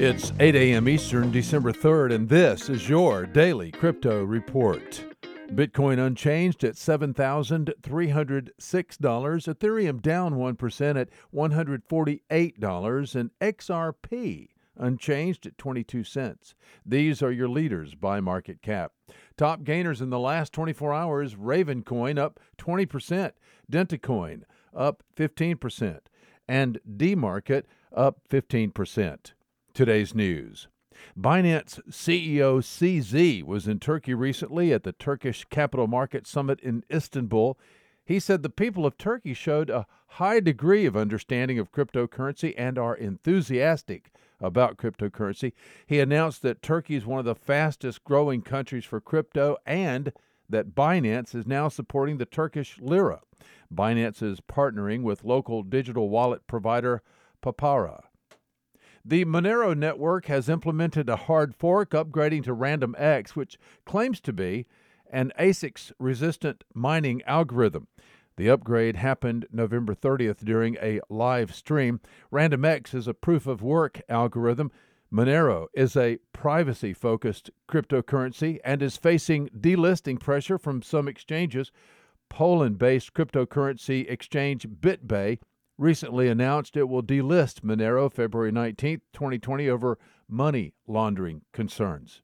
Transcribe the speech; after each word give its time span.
It's 0.00 0.32
8 0.38 0.54
a.m. 0.54 0.88
Eastern, 0.88 1.32
December 1.32 1.72
3rd, 1.72 2.14
and 2.14 2.28
this 2.28 2.68
is 2.68 2.88
your 2.88 3.26
daily 3.26 3.72
crypto 3.72 4.22
report. 4.22 5.04
Bitcoin 5.50 5.98
unchanged 5.98 6.62
at 6.62 6.76
$7,306. 6.76 8.52
Ethereum 9.02 10.00
down 10.00 10.34
1% 10.34 11.00
at 11.00 11.08
$148. 11.34 13.14
And 13.16 13.30
XRP 13.40 14.48
unchanged 14.76 15.46
at 15.46 15.58
22 15.58 16.04
cents. 16.04 16.54
These 16.86 17.20
are 17.20 17.32
your 17.32 17.48
leaders 17.48 17.96
by 17.96 18.20
market 18.20 18.62
cap. 18.62 18.92
Top 19.36 19.64
gainers 19.64 20.00
in 20.00 20.10
the 20.10 20.20
last 20.20 20.52
24 20.52 20.94
hours 20.94 21.34
Ravencoin 21.34 22.20
up 22.20 22.38
20%, 22.56 23.32
Dentacoin 23.68 24.42
up 24.72 25.02
15%, 25.16 25.98
and 26.46 26.78
DMarket 26.88 27.64
up 27.92 28.20
15%. 28.30 29.32
Today's 29.78 30.12
news. 30.12 30.66
Binance 31.16 31.78
CEO 31.88 32.58
CZ 32.58 33.44
was 33.44 33.68
in 33.68 33.78
Turkey 33.78 34.12
recently 34.12 34.72
at 34.72 34.82
the 34.82 34.90
Turkish 34.90 35.44
Capital 35.50 35.86
Market 35.86 36.26
Summit 36.26 36.58
in 36.58 36.82
Istanbul. 36.92 37.56
He 38.04 38.18
said 38.18 38.42
the 38.42 38.50
people 38.50 38.84
of 38.84 38.98
Turkey 38.98 39.34
showed 39.34 39.70
a 39.70 39.86
high 40.08 40.40
degree 40.40 40.84
of 40.84 40.96
understanding 40.96 41.60
of 41.60 41.70
cryptocurrency 41.70 42.54
and 42.58 42.76
are 42.76 42.96
enthusiastic 42.96 44.10
about 44.40 44.78
cryptocurrency. 44.78 45.52
He 45.86 46.00
announced 46.00 46.42
that 46.42 46.60
Turkey 46.60 46.96
is 46.96 47.06
one 47.06 47.20
of 47.20 47.24
the 47.24 47.36
fastest 47.36 48.02
growing 48.02 48.42
countries 48.42 48.84
for 48.84 49.00
crypto 49.00 49.58
and 49.64 50.12
that 50.48 50.74
Binance 50.74 51.36
is 51.36 51.46
now 51.46 51.68
supporting 51.68 52.18
the 52.18 52.26
Turkish 52.26 52.80
lira. 52.80 53.20
Binance 53.72 54.24
is 54.24 54.40
partnering 54.40 55.02
with 55.02 55.22
local 55.22 55.62
digital 55.62 56.08
wallet 56.08 56.48
provider 56.48 57.00
Papara. 57.40 58.07
The 59.08 59.24
Monero 59.24 59.74
network 59.74 60.26
has 60.26 60.50
implemented 60.50 61.08
a 61.08 61.16
hard 61.16 61.54
fork 61.54 61.92
upgrading 61.92 62.44
to 62.44 62.54
RandomX, 62.54 63.30
which 63.30 63.58
claims 63.86 64.20
to 64.20 64.34
be 64.34 64.66
an 65.10 65.32
ASICS 65.40 65.92
resistant 65.98 66.62
mining 66.74 67.22
algorithm. 67.22 67.86
The 68.36 68.50
upgrade 68.50 68.96
happened 68.96 69.46
November 69.50 69.94
30th 69.94 70.44
during 70.44 70.76
a 70.82 71.00
live 71.08 71.54
stream. 71.54 72.00
RandomX 72.30 72.92
is 72.94 73.08
a 73.08 73.14
proof 73.14 73.46
of 73.46 73.62
work 73.62 74.02
algorithm. 74.10 74.70
Monero 75.10 75.68
is 75.72 75.96
a 75.96 76.18
privacy 76.34 76.92
focused 76.92 77.50
cryptocurrency 77.66 78.58
and 78.62 78.82
is 78.82 78.98
facing 78.98 79.48
delisting 79.58 80.20
pressure 80.20 80.58
from 80.58 80.82
some 80.82 81.08
exchanges. 81.08 81.72
Poland 82.28 82.76
based 82.76 83.14
cryptocurrency 83.14 84.06
exchange 84.10 84.68
BitBay 84.68 85.38
recently 85.78 86.28
announced 86.28 86.76
it 86.76 86.88
will 86.88 87.02
delist 87.02 87.60
Monero 87.60 88.12
February 88.12 88.52
19, 88.52 89.00
2020, 89.12 89.70
over 89.70 89.98
money 90.28 90.74
laundering 90.86 91.42
concerns. 91.52 92.20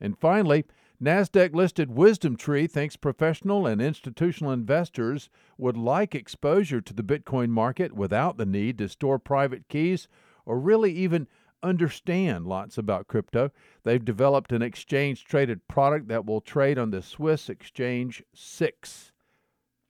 And 0.00 0.18
finally, 0.18 0.64
NASDAQ 1.02 1.54
listed 1.54 1.90
Wisdom 1.90 2.36
Tree 2.36 2.66
thinks 2.66 2.96
professional 2.96 3.66
and 3.66 3.80
institutional 3.80 4.52
investors 4.52 5.30
would 5.56 5.76
like 5.76 6.14
exposure 6.14 6.80
to 6.80 6.92
the 6.92 7.02
Bitcoin 7.02 7.48
market 7.48 7.92
without 7.92 8.36
the 8.36 8.46
need 8.46 8.78
to 8.78 8.88
store 8.88 9.18
private 9.18 9.68
keys 9.68 10.08
or 10.44 10.58
really 10.58 10.92
even 10.92 11.26
understand 11.62 12.46
lots 12.46 12.76
about 12.76 13.08
crypto. 13.08 13.50
They've 13.82 14.04
developed 14.04 14.52
an 14.52 14.62
exchange 14.62 15.24
traded 15.24 15.66
product 15.66 16.08
that 16.08 16.26
will 16.26 16.40
trade 16.40 16.78
on 16.78 16.90
the 16.90 17.02
Swiss 17.02 17.48
exchange 17.48 18.22
SIX. 18.34 19.12